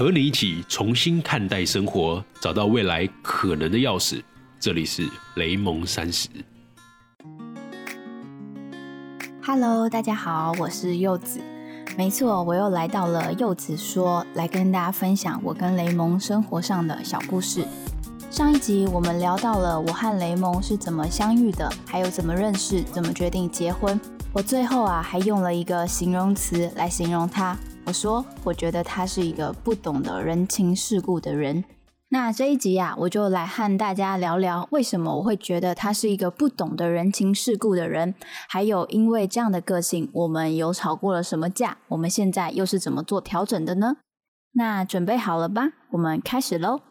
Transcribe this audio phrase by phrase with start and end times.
[0.00, 4.22] 和你一起重新看待生活，找到未来可能的钥匙。
[4.58, 6.26] 这里是雷蒙三十。
[9.44, 11.38] Hello，大家好，我是柚子。
[11.98, 17.62] 没错，我又来到了柚子说，来跟大家分享我跟雷蒙生活上的小故事。
[18.30, 24.00] 上一集我们聊到了我和雷蒙是怎么相遇的，还有怎么认识，怎么决定结婚。
[24.32, 27.54] 我最后啊还用了一个形容词来形容他，
[27.90, 31.64] 我说我觉得他是一个不懂得人情世故的人。
[32.10, 38.14] 那这一集啊，我就来和大家聊聊为什么我会觉得他是一个不懂得人情世故的人，
[38.48, 43.96] 还有因为这样的个性，我们有吵过了什么架，我们现在又是怎么做调整的呢？
[44.52, 46.82] 那准备好了吧，我们开始喽。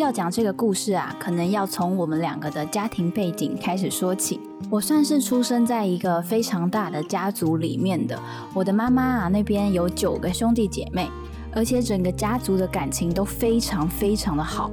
[0.00, 4.40] 要讲这个故事啊，可能要从我们两个的家庭背景开始说起。
[4.68, 8.18] 我算是出生在一个非常大的家族里面的，
[8.52, 11.08] 我的妈妈啊那边有九个兄弟姐妹。
[11.52, 14.70] 而且整个家族的感情都非常非常的好。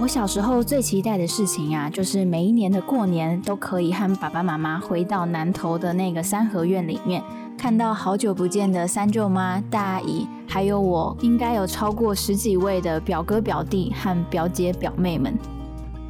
[0.00, 7.22] 我小时候最期待的事情啊，就是每一年的过年都可以和爸爸妈妈回到南头的那个三合院里面，
[7.56, 15.38] 看到好久不见的三舅妈、大阿姨，还有我应该有超过十几位的表哥、表弟和表姐、表妹们。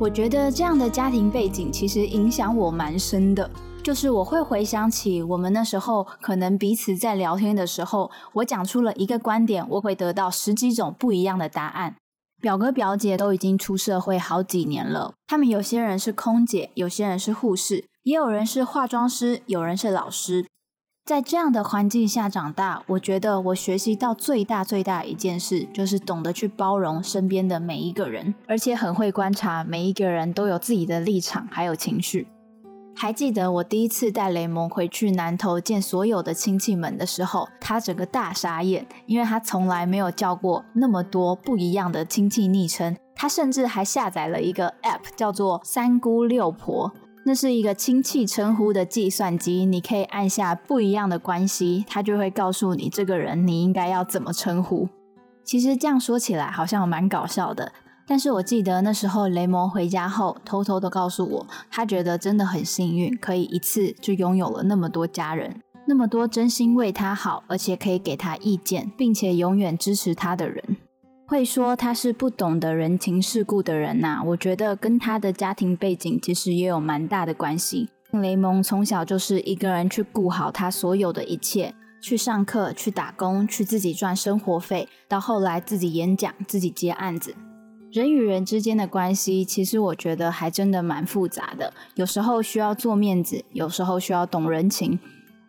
[0.00, 3.50] 我觉得这样的家庭背景其实影响我蛮深的。
[3.82, 11.96] 就是我会回想起我们那时候可能彼此在聊天的时候，我讲出了一个观点，我会得到十几种不一样的答案。
[12.40, 20.46] 表哥表姐都已经出社会好几年了，他们有些人是空姐，有些人是护士，也有人是化妆师，有人是老师。
[21.08, 32.28] 在这样的环境下长大，我觉得我学习到最大最大一件事，就是懂得去包容身边的每一个人，而且很会观察每一个人都有自己的立场还有情绪。
[32.94, 42.94] 还记得我第一次带雷蒙回去南头见所有的亲戚们的时候，他整个大傻眼，因为他从来没有叫过那么多不一样的亲戚昵称。
[43.14, 46.92] 他甚至还下载了一个 App，叫做“三姑六婆”，
[47.28, 49.66] 那是一个亲戚称呼的计算机。
[49.66, 54.88] 你可以按下不一样的关系，它就会告诉你这个人你应该要怎么称呼。
[55.44, 57.70] 其实这样说起来好像蛮搞笑的。
[58.06, 70.77] 但是我记得那时候雷蒙回家后，偷偷的告诉我，他觉得真的很幸运，可以一次就拥有了那么多家人，那么多真心为他好，而且可以给他意见，并且永远支持他的人。
[71.28, 77.90] 会说他是不懂得人情世故的人呐、我觉得跟他的家庭背景其实也有蛮大的关系。
[78.12, 87.34] 雷蒙从小就是一个人去顾好他所有的一切，去上课、去打工、去自己赚生活费，到后来自己演讲、自己接案子。
[87.92, 91.74] 人与人之间的关系，其实我觉得还真的蛮复杂的。
[91.96, 94.98] 有时候需要做面子，有时候需要懂人情。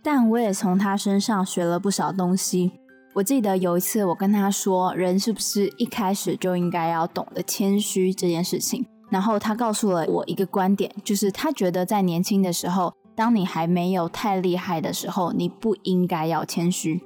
[0.03, 2.73] 但我也从他身上学了不少东西。
[3.19, 8.85] 我记得有一次，我跟他说，人是不是一开始就应该要懂得谦虚这件事情？
[9.09, 17.02] 然后他告诉了我一个观点，就是他觉得在年轻的时候，当你还没有太厉害的时候，你不应该要谦虚。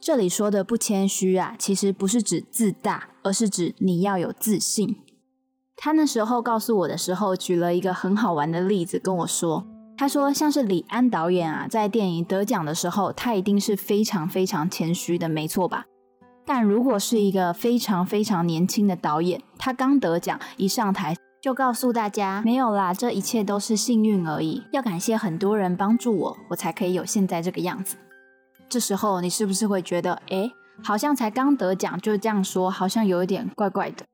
[0.00, 4.96] 这里说的不谦虚啊，其实不是指自大，而是指你要有自信。
[5.76, 9.64] 他那时候告诉我的时候，举了一个很好玩的例子跟我说，
[9.96, 15.84] 他说像是李安导演啊，在电影得奖的时候，他一定是非常非常谦虚的，没错吧？
[16.44, 27.96] 但如果是一个非常非常年轻的导演，他刚得奖一上台就告诉大家，没有啦，这一切都是幸运而已，要感谢很多人帮助我，我才可以有现在这个样子。
[28.68, 30.50] 这时候你是不是会觉得，哎，
[30.82, 34.04] 好像才刚得奖就这样说，好像有一点怪怪的？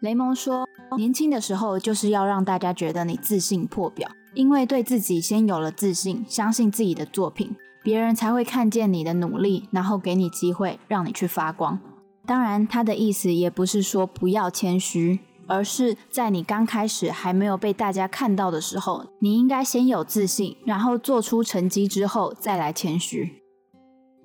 [0.00, 11.78] 雷蒙说，年轻的时候就是要让大家觉得你自信破表，因为对自己先有了自信，相信自己的作品，别人才会看见你的努力，然后给你机会让你去发光。
[12.24, 23.42] 当然，他的意思也不是说不要谦虚，而是在你刚开始还没有被大家看到的时候，你应该先有自信，然后做出成绩之后再来谦虚。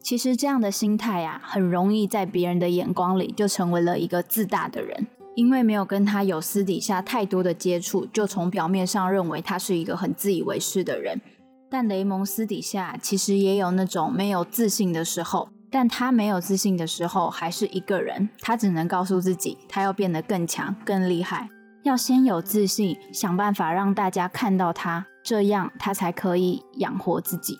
[0.01, 5.07] 其实这样的心态呀、啊，很容易在别人的眼光里就成为了一个自大的人，
[5.37, 11.21] 因为没有跟他有私底下太多的接触，就从表面上认为他是一个很自以为是的人。
[11.69, 21.47] 但雷蒙私底下其实也有那种没有自信的时候，但他没有自信的时候还是一个人，他只能告诉自己，他要变得更强、更厉害，
[21.83, 27.59] 要先有自信，想办法让大家看到他，这样他才可以养活自己。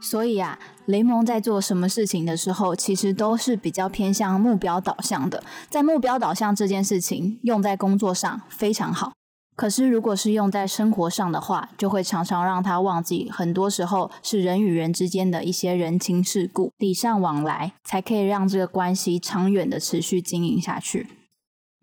[0.00, 5.42] 所以啊，雷蒙在做什么事情的时候，其实都是比较偏向目标导向的。
[5.68, 9.12] 在目标导向这件事情用在工作上非常好。
[9.56, 21.08] 可是如果是用在生活上的话，就会常常让他忘记，很多时候是人与人之间的一些人情世故、礼尚往来，才可以让这个关系长远的持续经营下去。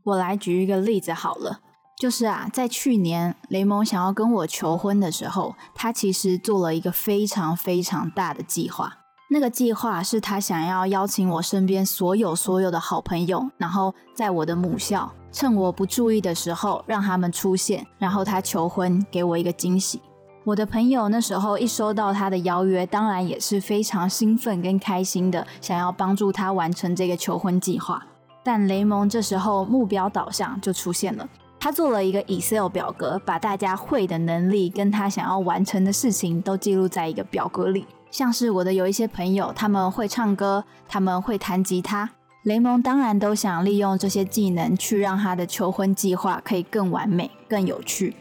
[0.05, 1.59] 我来举一个例子好了。
[1.97, 8.97] 就是啊，在去年雷蒙想要跟我求婚的时候，他其实做了一个非常非常大的计划。
[9.29, 20.01] 那个计划是他想要邀请我身边所有所有的好朋友，然后在我的母校，趁我不注意的时候让他们出现，然后他求婚，给我一个惊喜。
[20.43, 28.05] 我的朋友那时候一收到他的邀约，当然也是非常兴奋跟开心的，想要帮助他完成这个求婚计划。
[28.43, 31.27] 但雷蒙这时候目标导向就出现了。
[31.65, 37.87] 他做了一个 Excel 表格，把大家会的能力跟他想要完成的事情都记录在一个表格里。
[38.11, 42.07] 像是我的有一些朋友，他们会唱歌，他们会弹吉他。
[42.43, 48.15] 雷蒙当然都想利用这些技能去让他的求婚计划可以更完美、更有趣。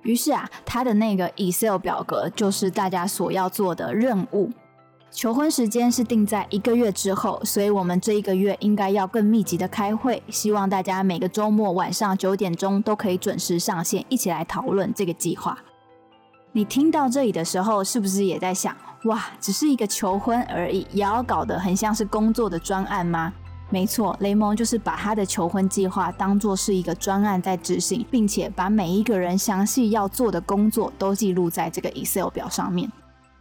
[0.00, 4.50] 于是啊，他的那个 Excel 表格就是大家所要做的任务。
[5.10, 10.22] 求婚时间是定在一个月之后，所以我们这一个月应该要更密集的开会。
[10.28, 15.58] 希望大家每个周末晚上九点钟都可以准时上线，一起来讨论这个计划。
[16.52, 23.32] 你听到这里的时候，是不是也在想：哇，只是一个求婚而已，也要搞得很像是工作的专案吗？
[23.70, 32.90] 没错，雷蒙就是把他的求婚计划当做是一个专案在执行，并且把每一个人详细要做的工作都记录在这个 Excel 表上面。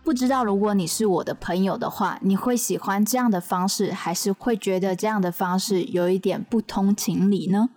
[0.08, 7.68] 不知道如果你是我的朋友的话，你会喜欢这样的方式，还是会觉得这样的方式有一点不通情理呢？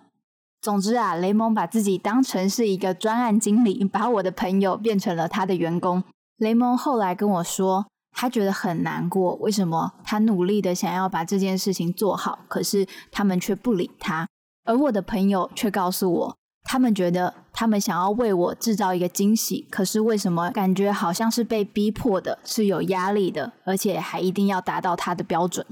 [0.60, 6.04] 总之啊，雷蒙把自己当成是一个专案经理，把我的朋友变成了他的员工。
[6.36, 14.28] 雷蒙后来跟我说，他觉得很难过，为什么他努力的想要把这件事情做好，可是他们却不理他，
[14.64, 16.36] 而我的朋友却告诉我。
[16.72, 25.66] 他们觉得他们想要为我制造一个惊喜，可是为什么感觉好像是被逼迫的，是有压力的，而且还一定要达到他的标准？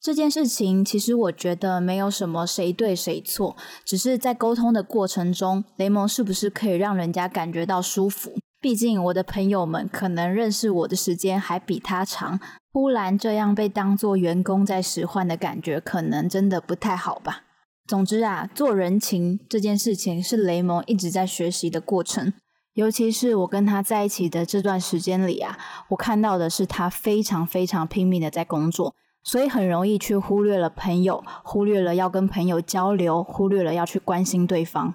[0.00, 8.32] 这件事情其实我觉得没有什么谁对谁错，只是在沟通的过程中，雷蒙是不是可以让人家感觉到舒服？
[8.60, 12.40] 毕竟我的朋友们可能认识我的时间还比他长，
[12.72, 17.44] 忽然这样被当做员工在使唤的感觉，可能真的不太好吧。
[17.86, 22.32] 总之啊，做人情这件事情是雷蒙一直在学习的过程。
[22.74, 25.58] 尤其是我跟他在一起的这段时间里啊，
[25.90, 34.94] 我看到的是他非常非常拼命的在工作，所以很容易去忽略了朋友，忽略了要跟朋友交流，忽略了要去关心对方。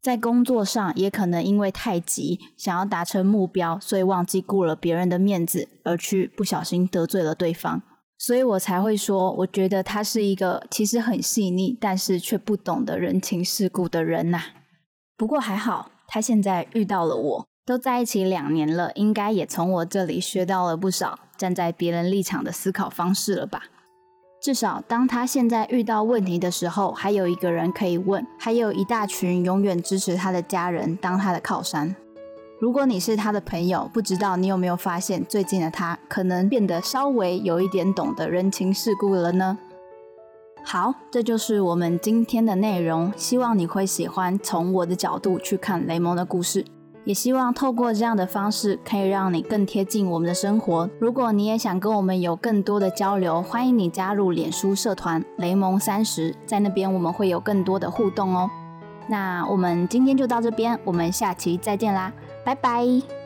[0.00, 7.82] 在工作上，也可能因为太急，想要达成目标，所以忘记顾了别人的面子，而去不小心得罪了对方。
[8.24, 14.40] 所以我才会说，我觉得他是一个其实很细腻，但是却不懂得人情世故的人呐。
[15.16, 23.64] 不过还好，他现在遇到了我，都在一起两年了，应该也从我这里学到了不少站在别人立场的思考方式了吧。
[24.40, 31.96] 至少当他现在遇到问题的时候，还有一个人可以问，还有一大群永远支持他的家人当他的靠山。
[32.62, 39.58] 如果你是他的朋友，不知道你有没有发现，最近的他可能变得稍微有一点懂得人情世故了呢？
[40.62, 46.64] 好，这就是我们今天的内容，希望你会喜欢从我的角度去看雷蒙的故事，
[47.02, 50.88] 也希望透过这样的方式可以让你更贴近我们的生活。
[51.00, 58.48] 如果你也想跟我们有更多的交流，欢迎你加入脸书社团雷蒙三十，在那边我们会有更多的互动哦。
[59.08, 62.12] 那我们今天就到这边，我们下期再见啦。
[62.44, 63.21] 拜拜。